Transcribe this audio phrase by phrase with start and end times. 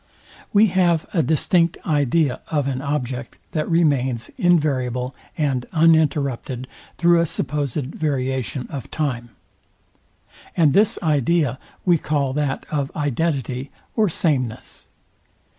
[0.51, 7.27] We have a distinct idea of an object, that remains invariable and uninterrupted through a
[7.27, 9.29] supposed variation of time;
[10.57, 14.87] and this idea we call that of identity or sameness.